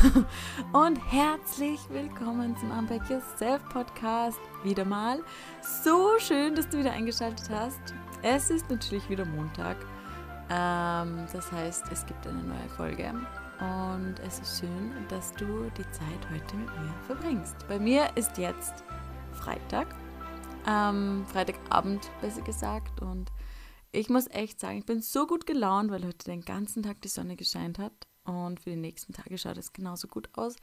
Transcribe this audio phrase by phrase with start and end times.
[0.72, 4.40] und herzlich willkommen zum Unpack Yourself Podcast.
[4.62, 5.22] Wieder mal.
[5.82, 7.80] So schön, dass du wieder eingeschaltet hast.
[8.22, 9.76] Es ist natürlich wieder Montag.
[10.48, 13.12] Ähm, das heißt, es gibt eine neue Folge.
[13.60, 17.56] Und es ist schön, dass du die Zeit heute mit mir verbringst.
[17.68, 18.84] Bei mir ist jetzt
[19.32, 19.88] Freitag.
[20.66, 23.02] Ähm, Freitagabend, besser gesagt.
[23.02, 23.30] Und
[23.92, 27.08] ich muss echt sagen, ich bin so gut gelaunt, weil heute den ganzen Tag die
[27.08, 28.09] Sonne gescheint hat.
[28.36, 30.56] Und für die nächsten Tage schaut es genauso gut aus.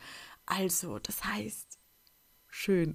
[0.46, 1.78] Also, das heißt,
[2.50, 2.94] schön.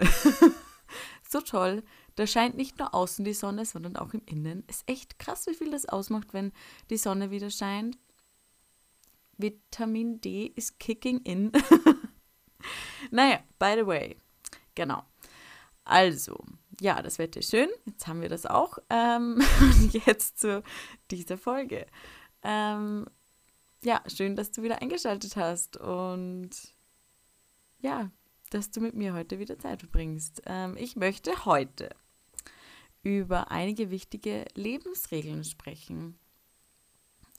[1.28, 1.82] so toll.
[2.14, 4.64] Da scheint nicht nur außen die Sonne, sondern auch im Innen.
[4.66, 6.52] Ist echt krass, wie viel das ausmacht, wenn
[6.90, 7.98] die Sonne wieder scheint.
[9.38, 11.52] Vitamin D ist kicking in.
[13.10, 14.16] naja, by the way.
[14.74, 15.02] Genau.
[15.84, 16.38] Also,
[16.80, 17.68] ja, das Wetter ist schön.
[17.86, 18.78] Jetzt haben wir das auch.
[18.90, 19.42] Ähm,
[20.06, 20.62] jetzt zu
[21.10, 21.86] dieser Folge.
[22.42, 23.06] Ähm,
[23.84, 26.50] ja, schön, dass du wieder eingeschaltet hast und
[27.80, 28.10] ja,
[28.50, 30.42] dass du mit mir heute wieder Zeit verbringst.
[30.46, 31.90] Ähm, ich möchte heute
[33.02, 36.18] über einige wichtige Lebensregeln sprechen.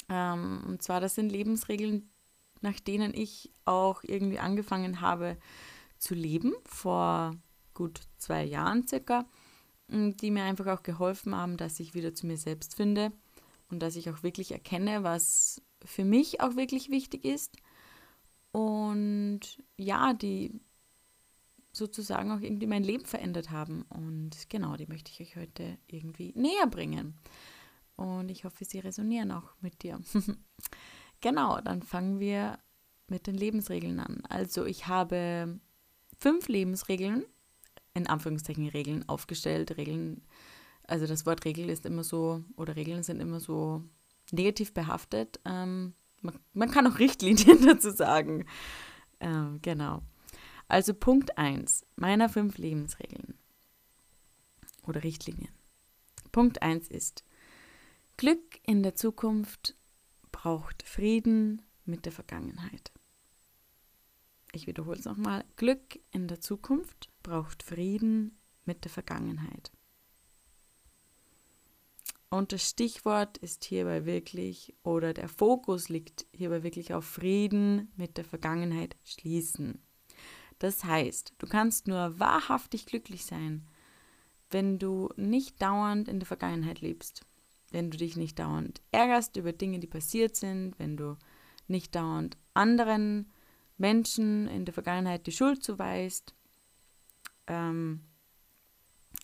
[0.10, 2.10] Ähm, und zwar, das sind Lebensregeln,
[2.62, 5.38] nach denen ich auch irgendwie angefangen habe
[5.98, 7.36] zu leben, vor
[7.74, 9.26] gut zwei Jahren circa,
[9.88, 13.14] die mir einfach auch geholfen haben, dass ich wieder zu mir selbst finde
[13.70, 17.56] und dass ich auch wirklich erkenne, was für mich auch wirklich wichtig ist.
[18.52, 19.42] Und
[19.78, 20.60] ja, die
[21.72, 23.84] sozusagen auch irgendwie mein Leben verändert haben.
[23.90, 27.16] Und genau, die möchte ich euch heute irgendwie näher bringen.
[27.96, 30.00] Und ich hoffe, sie resonieren auch mit dir.
[31.22, 32.60] genau, dann fangen wir
[33.08, 34.22] mit den Lebensregeln an.
[34.30, 35.60] Also ich habe
[36.20, 37.26] fünf Lebensregeln,
[37.94, 39.78] in Anführungszeichen Regeln aufgestellt.
[39.78, 40.24] Regeln,
[40.88, 43.84] also das Wort Regel ist immer so, oder Regeln sind immer so
[44.34, 45.40] negativ behaftet.
[45.46, 48.46] Ähm, man, man, kann auch Richtlinien dazu sagen.
[49.20, 50.02] Ähm, genau.
[50.68, 53.38] Also Punkt 1 meiner fünf Lebensregeln
[54.86, 55.52] oder Richtlinien.
[56.32, 57.24] Punkt 1 ist,
[58.18, 59.76] Glück in der Zukunft
[60.32, 62.92] braucht Frieden mit der Vergangenheit.
[64.52, 65.44] Ich wiederhole es nochmal.
[65.56, 69.72] Glück in der Zukunft braucht Frieden mit der Vergangenheit.
[72.34, 78.18] Und das Stichwort ist hierbei wirklich, oder der Fokus liegt hierbei wirklich auf Frieden mit
[78.18, 79.84] der Vergangenheit schließen.
[80.58, 83.68] Das heißt, du kannst nur wahrhaftig glücklich sein,
[84.50, 87.24] wenn du nicht dauernd in der Vergangenheit lebst,
[87.70, 91.18] wenn du dich nicht dauernd ärgerst über Dinge, die passiert sind, wenn du
[91.68, 93.32] nicht dauernd anderen
[93.78, 96.34] Menschen in der Vergangenheit die Schuld zuweist,
[97.46, 98.02] ähm,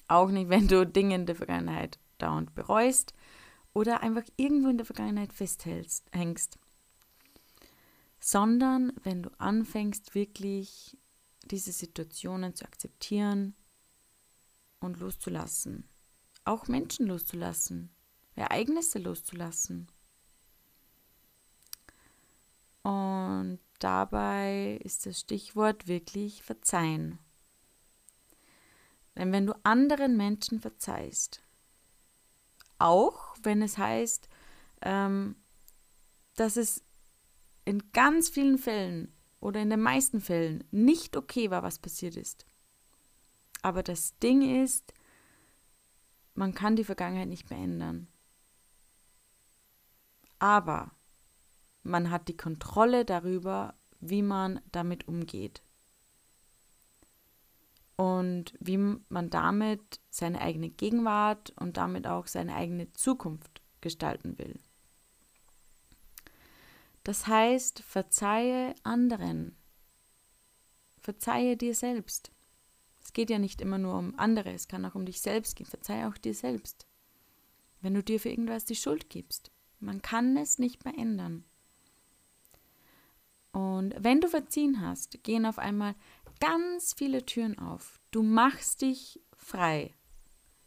[0.08, 3.14] auch nicht, wenn du Dinge in der Vergangenheit dauernd bereust
[3.74, 6.60] oder einfach irgendwo in der Vergangenheit festhängst,
[8.20, 10.98] sondern wenn du anfängst, wirklich
[11.46, 13.56] diese Situationen zu akzeptieren
[14.80, 15.88] und loszulassen,
[16.46, 17.90] auch Menschen loszulassen,
[18.36, 19.88] Ereignisse loszulassen.
[22.84, 27.20] Und dabei ist das Stichwort wirklich verzeihen.
[29.16, 31.44] Denn wenn du anderen Menschen verzeihst,
[32.80, 34.30] auch, wenn es heißt,
[34.82, 35.36] ähm,
[36.36, 36.84] dass es
[37.66, 42.46] in ganz vielen Fällen oder in den meisten Fällen nicht okay war, was passiert ist.
[43.62, 44.94] Aber das Ding ist,
[46.34, 48.08] man kann die Vergangenheit nicht mehr ändern.
[50.40, 50.92] Aber
[51.84, 55.62] man hat die Kontrolle darüber, wie man damit umgeht
[58.00, 64.58] und wie man damit seine eigene Gegenwart und damit auch seine eigene Zukunft gestalten will.
[67.04, 69.58] Das heißt, verzeihe anderen,
[71.02, 72.32] verzeihe dir selbst.
[73.04, 75.68] Es geht ja nicht immer nur um andere, es kann auch um dich selbst gehen.
[75.68, 76.88] Verzeihe auch dir selbst.
[77.82, 79.52] Wenn du dir für irgendwas die Schuld gibst.
[79.82, 81.44] Man kann es nicht mehr ändern.
[83.52, 85.96] Und wenn du verziehen hast, gehen auf einmal
[86.40, 88.00] ganz viele Türen auf.
[88.12, 89.94] Du machst dich frei.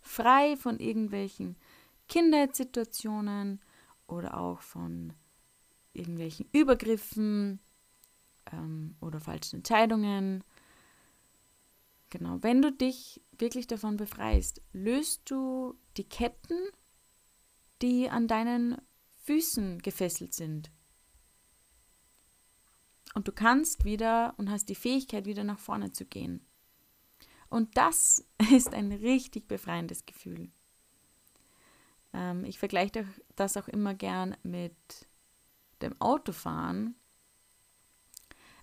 [0.01, 1.57] Frei von irgendwelchen
[2.09, 3.61] Kindheitssituationen
[4.07, 5.13] oder auch von
[5.93, 7.61] irgendwelchen Übergriffen
[8.53, 10.45] ähm, oder falschen Entscheidungen.
[12.11, 16.59] Genau, wenn du dich wirklich davon befreist, löst du die Ketten,
[17.81, 18.77] die an deinen
[19.25, 20.71] Füßen gefesselt sind.
[23.15, 26.45] Und du kannst wieder und hast die Fähigkeit, wieder nach vorne zu gehen.
[27.49, 30.51] Und das ist ein richtig befreiendes Gefühl.
[32.13, 33.07] Ähm, ich vergleiche
[33.37, 34.75] das auch immer gern mit
[35.83, 36.95] dem Autofahren.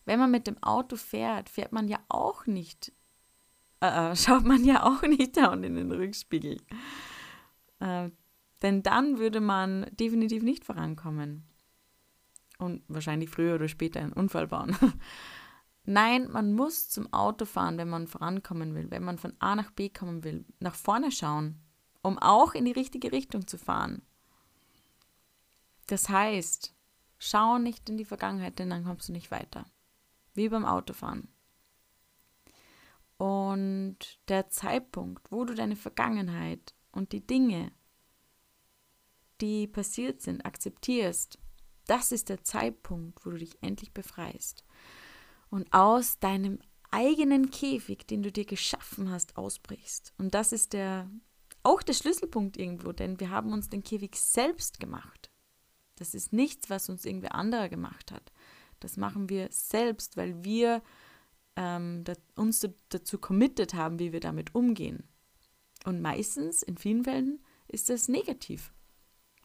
[0.05, 2.91] Wenn man mit dem Auto fährt, fährt man ja auch nicht,
[3.81, 6.57] äh, äh schaut man ja auch nicht dauernd in den Rückspiegel.
[7.79, 8.09] Äh,
[8.61, 11.48] denn dann würde man definitiv nicht vorankommen.
[12.59, 14.75] Und wahrscheinlich früher oder später einen Unfall bauen.
[15.85, 19.71] Nein, man muss zum Auto fahren, wenn man vorankommen will, wenn man von A nach
[19.71, 21.59] B kommen will, nach vorne schauen,
[22.03, 24.03] um auch in die richtige Richtung zu fahren.
[25.87, 26.75] Das heißt,
[27.17, 29.65] schau nicht in die Vergangenheit, denn dann kommst du nicht weiter.
[30.35, 31.29] Wie beim Autofahren.
[33.17, 33.97] Und
[34.27, 37.71] der Zeitpunkt, wo du deine Vergangenheit und die Dinge,
[39.41, 41.39] die passiert sind, akzeptierst,
[41.89, 44.63] das ist der Zeitpunkt, wo du dich endlich befreist
[45.49, 46.59] und aus deinem
[46.91, 50.13] eigenen Käfig, den du dir geschaffen hast, ausbrichst.
[50.17, 51.09] Und das ist der
[51.63, 55.29] auch der Schlüsselpunkt irgendwo, denn wir haben uns den Käfig selbst gemacht.
[55.97, 58.31] Das ist nichts, was uns irgendwer anderer gemacht hat.
[58.79, 60.81] Das machen wir selbst, weil wir
[61.57, 65.03] ähm, uns dazu committed haben, wie wir damit umgehen.
[65.85, 68.73] Und meistens, in vielen Fällen, ist das negativ.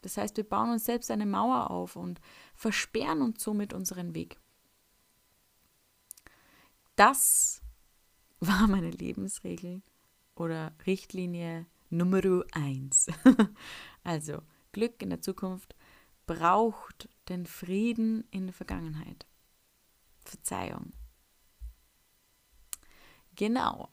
[0.05, 2.21] Das heißt, wir bauen uns selbst eine Mauer auf und
[2.53, 4.39] versperren uns somit unseren Weg.
[6.95, 7.63] Das
[8.39, 9.81] war meine Lebensregel
[10.35, 13.07] oder Richtlinie Nummer eins.
[14.03, 14.43] also,
[14.73, 15.75] Glück in der Zukunft
[16.27, 19.25] braucht den Frieden in der Vergangenheit.
[20.23, 20.93] Verzeihung.
[23.35, 23.89] Genau.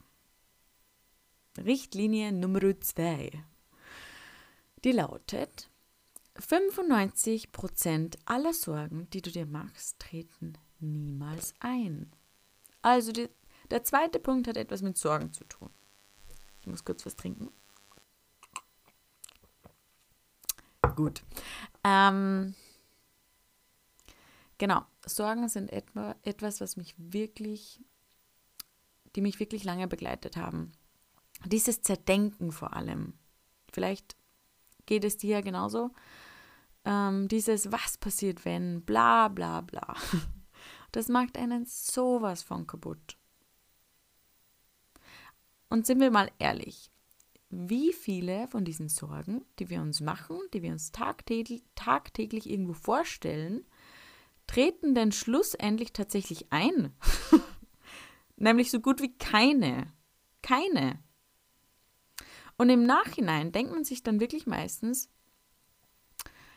[1.57, 3.31] Richtlinie Nummer zwei.
[4.85, 5.71] Die lautet,
[6.39, 12.11] 95% aller Sorgen, die du dir machst, treten niemals ein.
[12.81, 13.29] Also die,
[13.71, 15.71] der zweite Punkt hat etwas mit Sorgen zu tun.
[16.61, 17.51] Ich muss kurz was trinken.
[20.97, 21.23] Gut.
[21.85, 22.55] Ähm,
[24.59, 27.81] genau, Sorgen sind etwa, etwas, was mich wirklich,
[29.15, 30.73] die mich wirklich lange begleitet haben.
[31.47, 33.15] Dieses Zerdenken vor allem.
[33.73, 34.17] Vielleicht
[34.87, 35.91] geht es dir ja genauso.
[36.85, 39.95] Ähm, dieses, was passiert, wenn, bla bla bla.
[40.93, 43.17] Das macht einen sowas von kaputt.
[45.71, 46.91] Und sind wir mal ehrlich,
[47.49, 52.75] wie viele von diesen Sorgen, die wir uns machen, die wir uns tagtäglich, tagtäglich irgendwo
[52.75, 53.65] vorstellen,
[54.47, 56.95] treten denn schlussendlich tatsächlich ein?
[58.37, 59.87] Nämlich so gut wie keine.
[60.43, 61.03] Keine.
[62.59, 65.11] Und im Nachhinein denkt man sich dann wirklich meistens,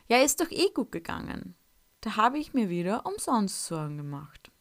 [0.08, 1.54] ja, ist doch eh gut gegangen.
[2.00, 4.52] Da habe ich mir wieder umsonst Sorgen gemacht.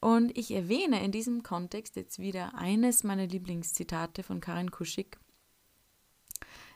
[0.00, 5.18] Und ich erwähne in diesem Kontext jetzt wieder eines meiner Lieblingszitate von Karin Kuschig,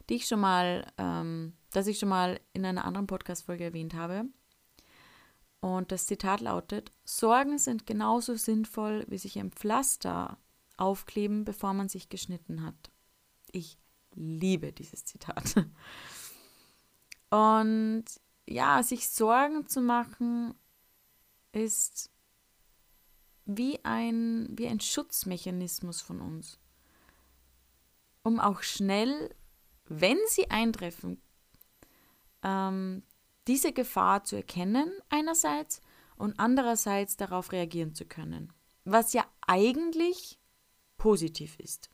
[0.09, 4.25] die ich schon mal, ähm, das ich schon mal in einer anderen Podcast-Folge erwähnt habe.
[5.61, 10.39] Und das Zitat lautet: Sorgen sind genauso sinnvoll, wie sich ein Pflaster
[10.77, 12.91] aufkleben, bevor man sich geschnitten hat.
[13.53, 13.79] Ich
[14.15, 15.55] liebe dieses Zitat.
[17.31, 18.05] Und
[18.47, 20.55] ja, sich Sorgen zu machen
[21.53, 22.11] ist
[23.45, 26.59] wie ein, wie ein Schutzmechanismus von uns,
[28.23, 29.35] um auch schnell,
[29.87, 31.21] wenn sie eintreffen,
[32.43, 33.03] ähm,
[33.47, 35.81] diese Gefahr zu erkennen einerseits
[36.17, 38.53] und andererseits darauf reagieren zu können,
[38.85, 40.39] was ja eigentlich
[40.97, 41.91] positiv ist.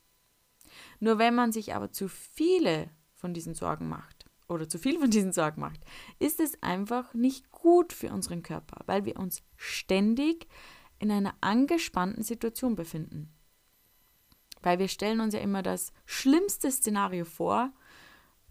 [1.00, 5.10] Nur wenn man sich aber zu viele von diesen Sorgen macht, oder zu viel von
[5.10, 5.80] diesen Sorgen macht,
[6.18, 10.46] ist es einfach nicht gut für unseren Körper, weil wir uns ständig
[10.98, 13.32] in einer angespannten Situation befinden.
[14.62, 17.72] Weil wir stellen uns ja immer das schlimmste Szenario vor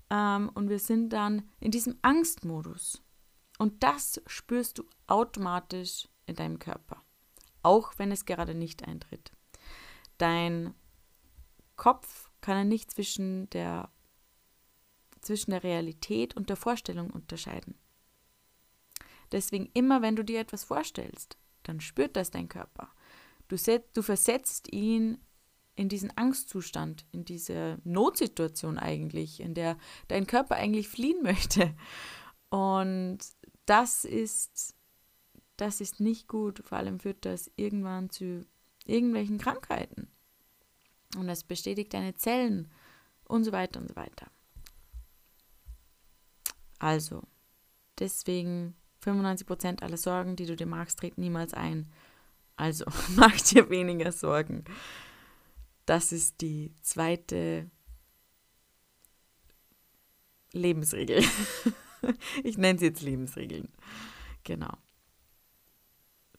[0.10, 3.02] ähm, und wir sind dann in diesem Angstmodus.
[3.58, 7.02] Und das spürst du automatisch in deinem Körper,
[7.64, 9.32] auch wenn es gerade nicht eintritt.
[10.18, 10.74] Dein
[11.76, 13.90] Kopf kann ja nicht zwischen der
[15.22, 17.76] zwischen der Realität und der Vorstellung unterscheiden.
[19.32, 22.90] Deswegen immer, wenn du dir etwas vorstellst, dann spürt das dein Körper.
[23.48, 23.58] Du,
[23.94, 25.18] du versetzt ihn
[25.76, 29.78] in diesen Angstzustand, in diese Notsituation eigentlich, in der
[30.08, 31.76] dein Körper eigentlich fliehen möchte.
[32.50, 33.20] Und
[33.66, 34.76] das ist,
[35.58, 36.62] das ist nicht gut.
[36.64, 38.46] Vor allem führt das irgendwann zu
[38.86, 39.95] irgendwelchen Krankheiten.
[41.16, 42.72] Und das bestätigt deine Zellen
[43.26, 44.28] und so weiter und so weiter.
[46.80, 47.24] Also,
[48.00, 51.92] deswegen 95% aller Sorgen, die du dir magst, treten niemals ein.
[52.56, 52.86] Also,
[53.16, 54.66] mach dir weniger Sorgen.
[55.86, 57.70] Das ist die zweite
[60.52, 61.24] Lebensregel.
[62.44, 63.70] ich nenne sie jetzt Lebensregeln.
[64.44, 64.78] Genau.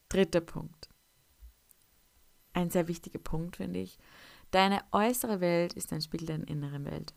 [0.09, 0.89] Dritter Punkt.
[2.53, 3.99] Ein sehr wichtiger Punkt, finde ich.
[4.51, 7.15] Deine äußere Welt ist ein Spiegel deiner inneren Welt.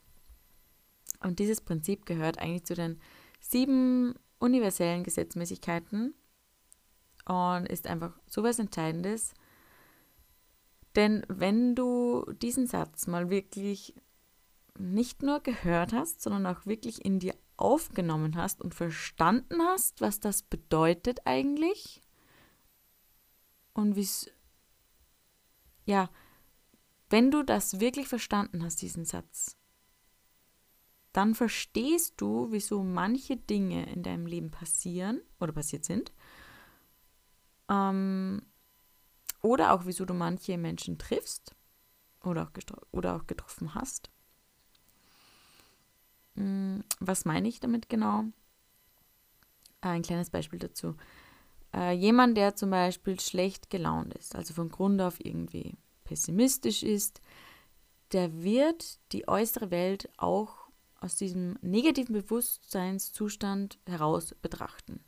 [1.22, 3.00] Und dieses Prinzip gehört eigentlich zu den
[3.40, 6.14] sieben universellen Gesetzmäßigkeiten
[7.26, 9.34] und ist einfach so was Entscheidendes.
[10.96, 13.94] Denn wenn du diesen Satz mal wirklich
[14.78, 20.20] nicht nur gehört hast, sondern auch wirklich in dir aufgenommen hast und verstanden hast, was
[20.20, 22.02] das bedeutet eigentlich
[23.74, 24.32] und wie es,
[25.86, 26.10] ja,
[27.10, 29.58] wenn du das wirklich verstanden hast, diesen Satz,
[31.14, 36.12] dann verstehst du, wieso manche Dinge in deinem Leben passieren oder passiert sind.
[37.68, 38.42] Ähm,
[39.42, 41.56] oder auch, wieso du manche Menschen triffst
[42.24, 44.12] oder auch, oder auch getroffen hast.
[46.36, 48.26] Hm, was meine ich damit genau?
[49.82, 50.96] Ein kleines Beispiel dazu.
[51.74, 55.76] Äh, jemand, der zum Beispiel schlecht gelaunt ist, also von Grund auf irgendwie
[56.10, 57.22] pessimistisch ist,
[58.14, 60.56] der wird die äußere Welt auch
[61.00, 65.04] aus diesem negativen Bewusstseinszustand heraus betrachten.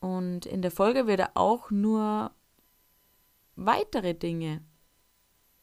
[0.00, 2.32] Und in der Folge wird er auch nur
[3.54, 4.64] weitere Dinge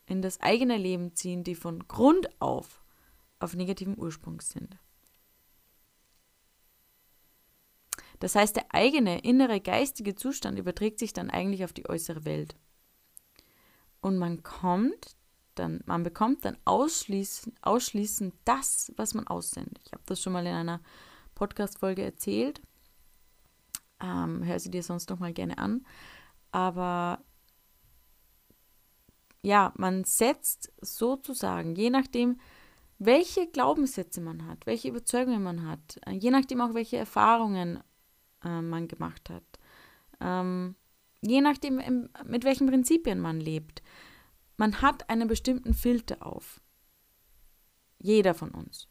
[0.05, 2.81] in das eigene Leben ziehen, die von Grund auf
[3.39, 4.79] auf negativem Ursprung sind.
[8.19, 12.55] Das heißt, der eigene innere geistige Zustand überträgt sich dann eigentlich auf die äußere Welt.
[14.08, 15.18] Und man kommt
[15.56, 19.82] dann, man bekommt dann ausschließend, ausschließend das, was man aussendet.
[19.86, 20.80] Ich habe das schon mal in einer
[21.36, 22.62] Podcast-Folge erzählt.
[24.00, 25.86] Ähm, hör sie dir sonst noch mal gerne an.
[26.54, 27.22] Aber
[29.42, 32.40] ja, man setzt sozusagen, je nachdem,
[33.00, 37.84] welche Glaubenssätze man hat, welche Überzeugungen man hat, äh, je nachdem auch, welche Erfahrungen
[38.42, 39.44] äh, man gemacht hat,
[40.22, 40.78] ähm,
[41.21, 43.81] je nachdem, mit welchen Prinzipien man lebt,
[44.57, 46.62] man hat einen bestimmten Filter auf.
[48.00, 48.88] Jeder von uns.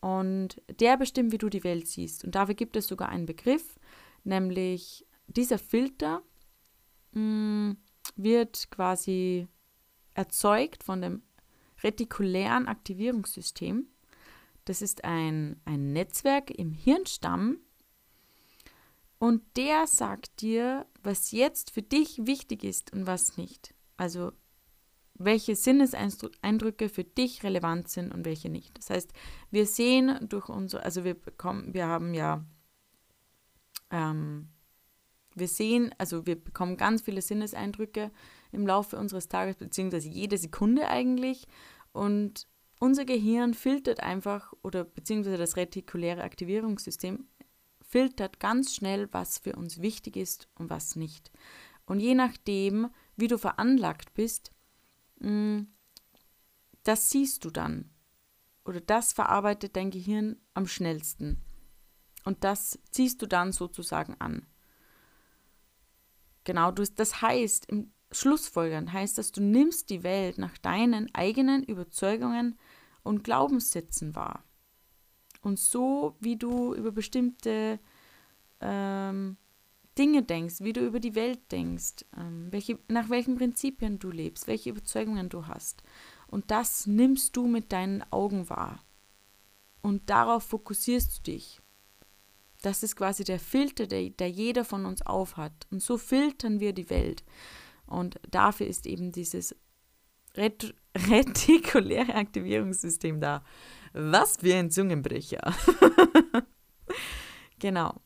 [0.00, 2.24] Und der bestimmt, wie du die Welt siehst.
[2.24, 3.78] Und dafür gibt es sogar einen Begriff,
[4.22, 6.22] nämlich dieser Filter
[7.12, 7.76] mh, mm,
[8.16, 9.48] wird quasi
[10.14, 11.22] erzeugt von dem
[11.82, 13.86] retikulären Aktivierungssystem.
[14.64, 17.58] Das ist ein, ein Netzwerk im Hirnstamm
[19.18, 23.74] und der sagt dir, was jetzt für dich wichtig ist und was nicht.
[23.96, 24.32] Also
[25.14, 28.76] welche Sinneseindrücke für dich relevant sind und welche nicht.
[28.76, 29.12] Das heißt,
[29.50, 32.44] wir sehen durch unsere, also wir bekommen, wir haben ja,
[33.90, 34.48] ähm,
[35.36, 38.10] wir sehen, also wir bekommen ganz viele Sinneseindrücke
[38.50, 41.46] im Laufe unseres Tages, beziehungsweise jede Sekunde eigentlich.
[41.92, 42.48] Und
[42.80, 47.26] unser Gehirn filtert einfach, oder beziehungsweise das retikuläre Aktivierungssystem
[47.94, 51.30] filtert ganz schnell, was für uns wichtig ist und was nicht.
[51.86, 54.50] Und je nachdem, wie du veranlagt bist,
[55.20, 55.60] mm,
[56.82, 57.94] das siehst du dann.
[58.64, 61.40] Oder das verarbeitet dein Gehirn am schnellsten.
[62.24, 64.44] Und das ziehst du dann sozusagen an.
[66.42, 72.58] Genau, das heißt, im Schlussfolgern heißt dass du nimmst die Welt nach deinen eigenen Überzeugungen
[73.04, 74.42] und Glaubenssätzen wahr.
[75.44, 77.78] Und so, wie du über bestimmte
[78.60, 79.36] ähm,
[79.98, 84.46] Dinge denkst, wie du über die Welt denkst, ähm, welche, nach welchen Prinzipien du lebst,
[84.46, 85.82] welche Überzeugungen du hast.
[86.28, 88.82] Und das nimmst du mit deinen Augen wahr.
[89.82, 91.60] Und darauf fokussierst du dich.
[92.62, 95.52] Das ist quasi der Filter, der, der jeder von uns aufhat.
[95.70, 97.22] Und so filtern wir die Welt.
[97.86, 99.54] Und dafür ist eben dieses
[100.34, 103.44] Ret retikuläre Aktivierungssystem da.
[103.94, 105.54] Was für ein Zungenbrecher.
[107.60, 108.00] genau.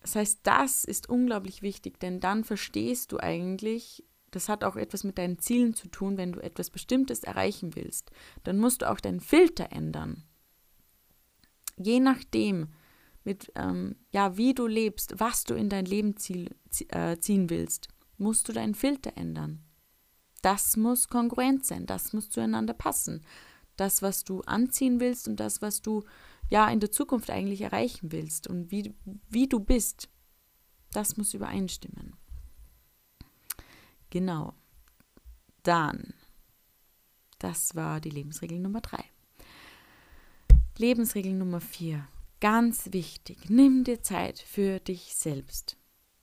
[0.00, 5.04] Das heißt, das ist unglaublich wichtig, denn dann verstehst du eigentlich, das hat auch etwas
[5.04, 8.10] mit deinen Zielen zu tun, wenn du etwas Bestimmtes erreichen willst,
[8.42, 10.24] dann musst du auch deinen Filter ändern.
[11.76, 12.68] Je nachdem,
[13.22, 16.50] mit, ähm, ja, wie du lebst, was du in dein Leben ziel,
[16.88, 17.86] äh, ziehen willst,
[18.18, 19.62] musst du deinen Filter ändern.
[20.42, 23.24] Das muss kongruent sein, das muss zueinander passen.
[23.76, 26.04] Das, was du anziehen willst und das, was du
[26.50, 28.94] ja in der Zukunft eigentlich erreichen willst und wie,
[29.28, 30.08] wie du bist,
[30.92, 32.14] das muss übereinstimmen.
[34.10, 34.54] Genau.
[35.62, 36.12] Dann,
[37.38, 39.04] das war die Lebensregel Nummer drei.
[40.76, 42.06] Lebensregel Nummer vier.
[42.40, 45.76] Ganz wichtig, nimm dir Zeit für dich selbst.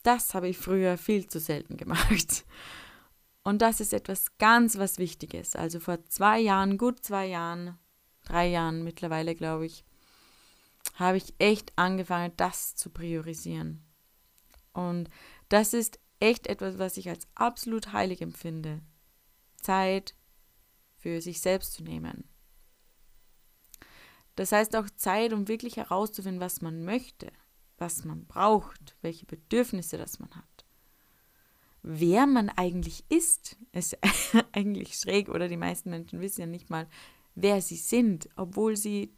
[0.04, 2.46] Das habe ich früher viel zu selten gemacht.
[3.44, 5.56] Und das ist etwas ganz was Wichtiges.
[5.56, 7.78] Also vor zwei Jahren, gut zwei Jahren,
[8.24, 9.84] drei Jahren mittlerweile, glaube ich,
[10.96, 13.84] habe ich echt angefangen, das zu priorisieren.
[14.74, 15.10] Und
[15.50, 18.82] das ist echt etwas, was ich als absolut heilig empfinde.
[19.62, 20.16] Zeit
[20.98, 22.30] für sich selbst zu nehmen.
[24.36, 27.32] Das heißt auch Zeit, um wirklich herauszufinden, was man möchte,
[27.78, 30.49] was man braucht, welche Bedürfnisse das man hat.
[31.82, 33.98] Wer man eigentlich ist, ist
[34.52, 36.88] eigentlich schräg oder die meisten Menschen wissen ja nicht mal,
[37.36, 39.14] wer sie sind, obwohl sie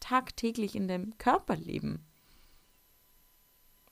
[0.00, 2.06] tagtäglich in dem Körper leben.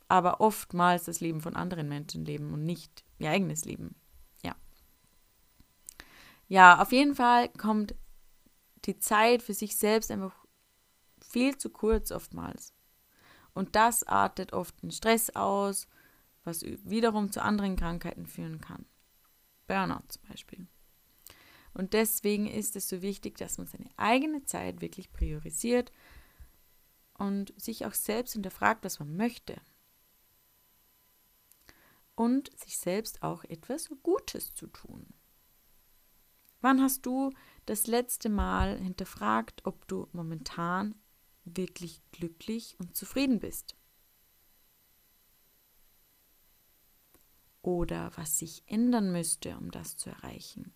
[0.09, 3.95] Aber oftmals das Leben von anderen Menschen leben und nicht ihr eigenes Leben.
[4.43, 4.55] Ja.
[6.47, 7.95] Ja, auf jeden Fall kommt
[8.85, 10.45] die Zeit für sich selbst einfach
[11.27, 12.75] viel zu kurz oftmals.
[13.55, 15.87] Und das artet oft in Stress aus,
[16.45, 18.87] was wiederum zu anderen Krankheiten führen kann.
[19.67, 20.67] Burnout zum Beispiel.
[21.73, 25.91] Und deswegen ist es so wichtig, dass man seine eigene Zeit wirklich priorisiert
[27.19, 29.61] und sich auch selbst hinterfragt, was man möchte.
[32.15, 35.15] Und sich selbst auch etwas Gutes zu tun.
[36.61, 37.31] Wann hast du
[37.67, 40.95] das letzte Mal hinterfragt, ob du momentan
[41.45, 43.77] wirklich glücklich und zufrieden bist?
[47.65, 50.75] Oder was sich ändern müsste, um das zu erreichen?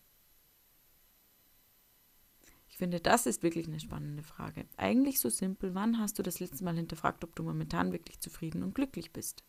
[2.67, 4.65] Ich finde, das ist wirklich eine spannende Frage.
[4.79, 8.63] Eigentlich so simpel, wann hast du das letzte Mal hinterfragt, ob du momentan wirklich zufrieden
[8.63, 9.45] und glücklich bist?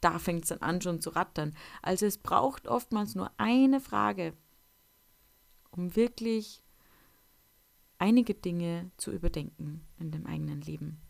[0.00, 1.54] Da fängt es dann an, schon zu rattern.
[1.82, 4.32] Also es braucht oftmals nur eine Frage,
[5.72, 6.64] um wirklich
[7.98, 11.02] einige Dinge zu überdenken in dem eigenen Leben.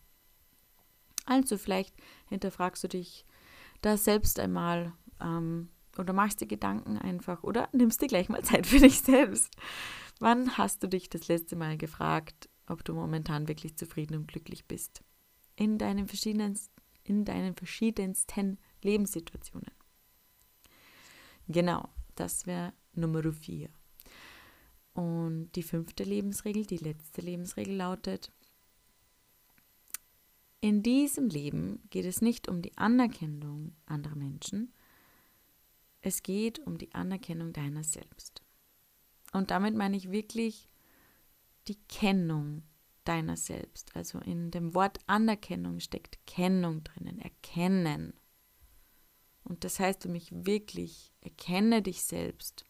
[1.25, 1.95] Also vielleicht
[2.27, 3.25] hinterfragst du dich
[3.83, 8.65] da selbst einmal ähm, oder machst dir Gedanken einfach oder nimmst dir gleich mal Zeit
[8.65, 9.53] für dich selbst.
[10.19, 14.65] Wann hast du dich das letzte Mal gefragt, ob du momentan wirklich zufrieden und glücklich
[14.65, 15.03] bist?
[15.55, 19.71] In deinen verschiedensten, in deinen verschiedensten Lebenssituationen.
[21.47, 23.69] Genau, das wäre Nummer vier.
[24.93, 28.31] Und die fünfte Lebensregel, die letzte Lebensregel lautet,
[30.63, 34.71] in diesem Leben geht es nicht um die Anerkennung anderer Menschen,
[35.99, 38.41] es geht um die Anerkennung deiner selbst.
[39.33, 40.69] Und damit meine ich wirklich
[41.67, 42.63] die Kennung
[43.03, 43.93] deiner selbst.
[43.93, 48.13] Also in dem Wort Anerkennung steckt Kennung drinnen, erkennen.
[49.43, 52.63] Und das heißt für mich wirklich, erkenne dich selbst.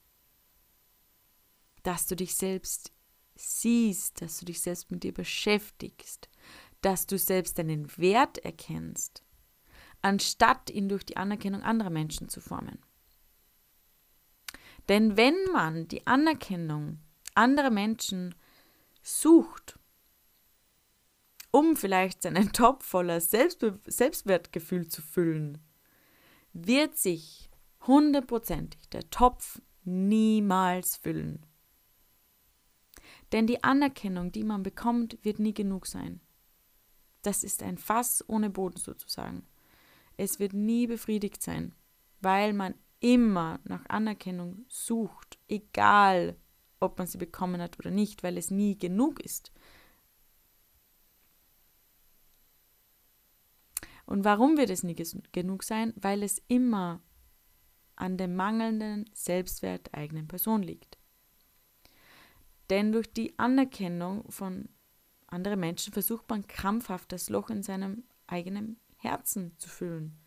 [1.83, 2.91] Dass du dich selbst
[3.35, 6.27] siehst, dass du dich selbst mit dir beschäftigst,
[6.83, 9.23] dass du selbst deinen Wert erkennst,
[10.01, 12.79] anstatt ihn durch die Anerkennung anderer Menschen zu formen.
[14.89, 16.99] Denn wenn man die Anerkennung
[17.35, 18.35] anderer Menschen
[19.01, 19.79] sucht,
[21.51, 25.59] um vielleicht seinen Topf voller Selbstbe Selbstwertgefühl zu füllen,
[26.51, 27.49] wird sich
[27.87, 31.45] hundertprozentig der Topf niemals füllen.
[33.31, 36.21] Denn die Anerkennung, die man bekommt, wird nie genug sein.
[37.23, 39.47] Das ist ein Fass ohne Boden sozusagen.
[40.17, 41.73] Es wird nie befriedigt sein,
[42.21, 46.37] weil man immer nach Anerkennung sucht, egal
[46.79, 49.51] ob man sie bekommen hat oder nicht, weil es nie genug ist.
[54.05, 54.95] Und warum wird es nie
[55.31, 55.93] genug sein?
[55.95, 57.01] Weil es immer
[57.95, 60.97] an dem mangelnden Selbstwert der eigenen Person liegt.
[62.69, 64.69] Denn durch die Anerkennung von
[65.33, 70.17] anderen Menschen versucht man krampfhaft das Loch in seinem eigenen Herzen zu füllen.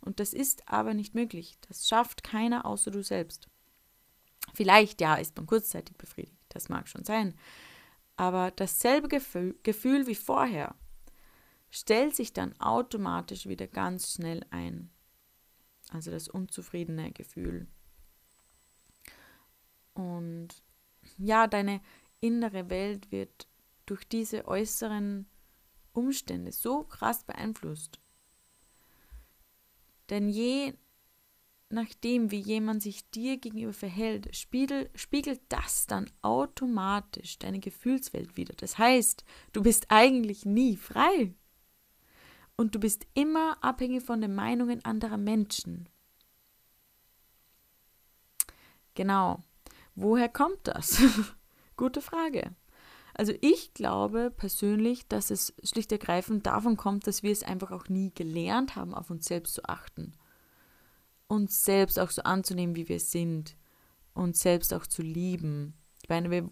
[0.00, 1.58] Und das ist aber nicht möglich.
[1.68, 3.48] Das schafft keiner außer du selbst.
[4.54, 6.36] Vielleicht, ja, ist man kurzzeitig befriedigt.
[6.50, 7.34] Das mag schon sein.
[8.16, 10.74] Aber dasselbe Gefühl, Gefühl wie vorher
[11.70, 14.90] stellt sich dann automatisch wieder ganz schnell ein.
[15.90, 17.66] Also das unzufriedene Gefühl.
[19.94, 20.48] Und
[21.18, 21.80] ja, deine
[22.20, 23.46] innere Welt wird
[23.86, 25.26] durch diese äußeren
[25.92, 28.00] Umstände so krass beeinflusst.
[30.10, 30.74] Denn je
[31.68, 38.54] nachdem, wie jemand sich dir gegenüber verhält, spiegel, spiegelt das dann automatisch deine Gefühlswelt wieder.
[38.54, 41.34] Das heißt, du bist eigentlich nie frei.
[42.56, 45.88] Und du bist immer abhängig von den Meinungen anderer Menschen.
[48.94, 49.40] Genau.
[49.94, 51.02] Woher kommt das?
[51.76, 52.54] Gute Frage.
[53.18, 57.88] Also ich glaube persönlich, dass es schlicht ergreifend davon kommt, dass wir es einfach auch
[57.88, 60.12] nie gelernt haben, auf uns selbst zu achten.
[61.26, 63.56] Uns selbst auch so anzunehmen, wie wir sind.
[64.12, 65.74] Uns selbst auch zu lieben.
[66.02, 66.50] Ich meine, wir,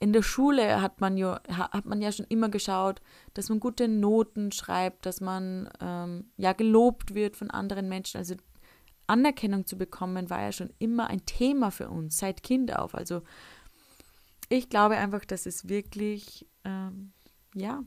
[0.00, 3.02] in der Schule hat man ja, hat man ja schon immer geschaut,
[3.34, 8.16] dass man gute Noten schreibt, dass man ähm, ja gelobt wird von anderen Menschen.
[8.16, 8.36] Also
[9.06, 12.94] Anerkennung zu bekommen, war ja schon immer ein Thema für uns, seit Kind auf.
[12.94, 13.22] Also
[14.48, 17.12] ich glaube einfach, dass es wirklich, ähm,
[17.54, 17.82] ja,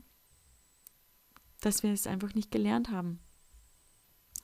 [1.60, 3.20] dass wir es einfach nicht gelernt haben,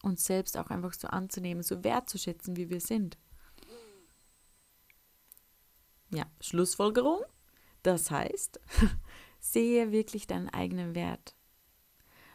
[0.02, 3.18] uns selbst auch einfach so anzunehmen, so wertzuschätzen, wie wir sind.
[6.11, 7.20] Ja, Schlussfolgerung.
[7.83, 8.61] Das heißt,
[9.40, 11.35] sehe wirklich deinen eigenen Wert.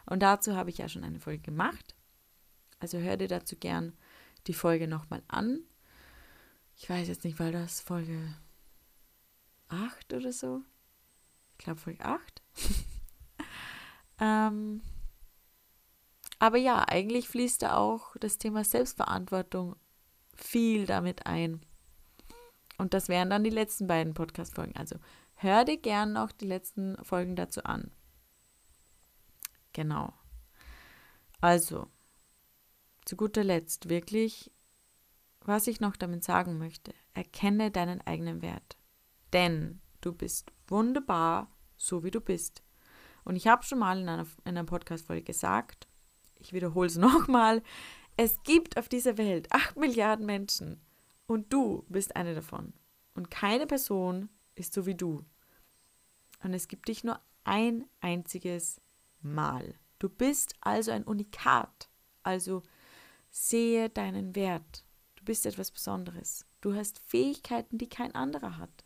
[0.06, 1.94] Und dazu habe ich ja schon eine Folge gemacht.
[2.80, 3.96] Also hör dir dazu gern
[4.46, 5.60] die Folge nochmal an.
[6.76, 8.34] Ich weiß jetzt nicht, weil das Folge
[9.72, 10.62] 8 oder so.
[11.58, 12.42] Ich glaube Folge 8.
[14.20, 14.82] ähm,
[16.38, 19.76] aber ja, eigentlich fließt da auch das Thema Selbstverantwortung
[20.34, 21.60] viel damit ein.
[22.78, 24.76] Und das wären dann die letzten beiden Podcast-Folgen.
[24.76, 24.96] Also
[25.34, 27.92] hör dir gern noch die letzten Folgen dazu an.
[29.72, 30.12] Genau.
[31.40, 31.88] Also,
[33.04, 34.50] zu guter Letzt wirklich,
[35.40, 38.76] was ich noch damit sagen möchte, erkenne deinen eigenen Wert.
[39.32, 42.62] Denn du bist wunderbar, so wie du bist.
[43.24, 45.86] Und ich habe schon mal in einer, in einer Podcast-Folge gesagt,
[46.38, 47.62] ich wiederhole es nochmal,
[48.16, 50.80] es gibt auf dieser Welt acht Milliarden Menschen
[51.26, 52.74] und du bist eine davon.
[53.14, 55.24] Und keine Person ist so wie du.
[56.42, 58.80] Und es gibt dich nur ein einziges
[59.20, 59.74] Mal.
[59.98, 61.88] Du bist also ein Unikat.
[62.22, 62.62] Also
[63.30, 64.84] sehe deinen Wert.
[65.16, 66.44] Du bist etwas Besonderes.
[66.60, 68.81] Du hast Fähigkeiten, die kein anderer hat.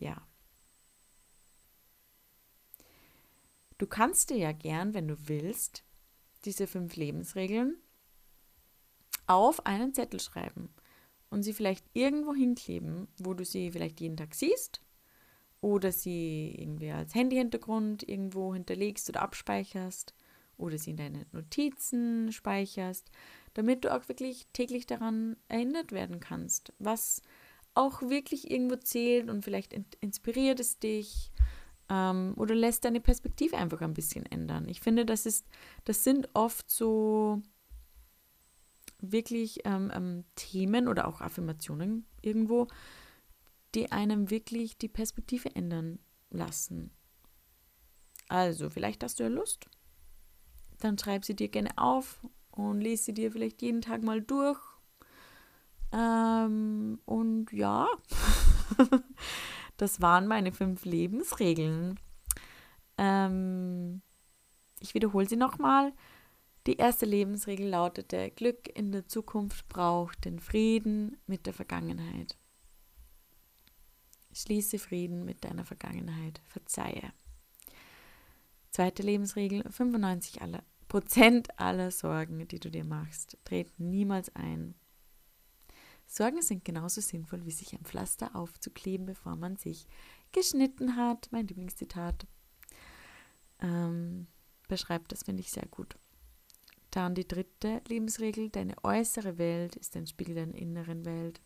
[0.00, 0.20] Ja.
[3.78, 5.84] Du kannst dir ja gern, wenn du willst,
[6.44, 7.76] diese fünf Lebensregeln
[9.26, 10.74] auf einen Zettel schreiben
[11.30, 14.82] und sie vielleicht irgendwo hinkleben, wo du sie vielleicht jeden Tag siehst
[15.60, 20.14] oder sie irgendwie als Handyhintergrund irgendwo hinterlegst oder abspeicherst
[20.56, 23.10] oder sie in deine Notizen speicherst,
[23.54, 27.22] damit du auch wirklich täglich daran erinnert werden kannst, was
[27.74, 31.30] auch wirklich irgendwo zählt und vielleicht inspiriert es dich
[31.88, 34.68] ähm, oder lässt deine Perspektive einfach ein bisschen ändern.
[34.68, 35.46] Ich finde, das ist,
[35.84, 37.42] das sind oft so
[39.00, 42.68] wirklich ähm, ähm, Themen oder auch Affirmationen irgendwo,
[43.74, 45.98] die einem wirklich die Perspektive ändern
[46.30, 46.90] lassen.
[48.28, 49.66] Also, vielleicht hast du ja Lust,
[50.78, 54.60] dann schreib sie dir gerne auf und lese sie dir vielleicht jeden Tag mal durch.
[55.92, 57.88] Ähm, und ja,
[59.76, 61.98] das waren meine fünf Lebensregeln.
[62.98, 64.02] Ähm,
[64.80, 65.92] ich wiederhole sie nochmal.
[66.66, 72.36] Die erste Lebensregel lautete, Glück in der Zukunft braucht den Frieden mit der Vergangenheit.
[74.32, 76.40] Schließe Frieden mit deiner Vergangenheit.
[76.44, 77.12] Verzeihe.
[78.70, 84.74] Zweite Lebensregel, 95 aller, Prozent aller Sorgen, die du dir machst, treten niemals ein.
[86.12, 89.86] Sorgen sind genauso sinnvoll, wie sich ein Pflaster aufzukleben, bevor man sich
[90.32, 91.28] geschnitten hat.
[91.30, 92.26] Mein Lieblingszitat.
[93.60, 94.26] Ähm,
[94.66, 95.96] beschreibt das, finde ich sehr gut.
[96.90, 101.40] Dann die dritte Lebensregel, deine äußere Welt ist ein Spiegel deiner inneren Welt.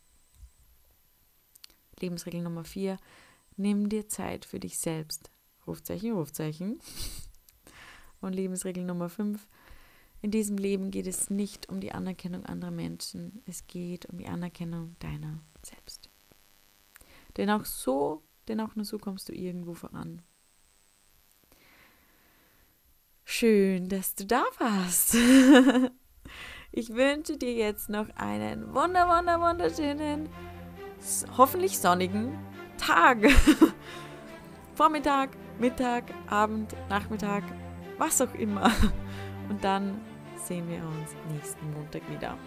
[1.99, 2.97] Lebensregel Nummer vier,
[3.57, 5.29] nimm dir Zeit für dich selbst.
[5.67, 6.79] Rufzeichen, Rufzeichen.
[8.19, 9.47] Und Lebensregel Nummer 5.
[10.25, 14.25] In diesem Leben geht es nicht um die Anerkennung anderer Menschen, es geht um die
[14.25, 16.09] Anerkennung deiner selbst.
[17.37, 20.23] Denn auch so, denn auch nur so kommst du irgendwo voran.
[23.23, 25.15] Schön, dass du da warst.
[26.71, 30.27] Ich wünsche dir jetzt noch einen wunder, wunder, wunderschönen,
[31.37, 32.37] hoffentlich sonnigen
[32.77, 33.19] Tag.
[34.73, 37.43] Vormittag, Mittag, Abend, Nachmittag,
[37.97, 38.71] was auch immer.
[39.49, 40.01] Und dann
[40.47, 42.37] sehen wir uns nächsten Montag wieder.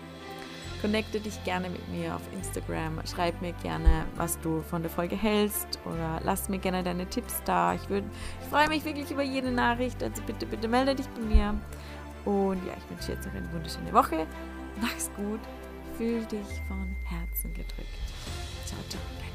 [0.81, 3.01] Connecte dich gerne mit mir auf Instagram.
[3.05, 7.43] Schreib mir gerne, was du von der Folge hältst oder lass mir gerne deine Tipps
[7.45, 7.75] da.
[7.75, 10.01] Ich, ich freue mich wirklich über jede Nachricht.
[10.03, 11.55] Also bitte, bitte melde dich bei mir.
[12.25, 14.27] Und ja, ich wünsche dir jetzt noch eine wunderschöne Woche.
[14.81, 15.41] Mach's gut.
[15.97, 17.89] Fühl dich von Herzen gedrückt.
[18.67, 19.28] Ciao, ciao.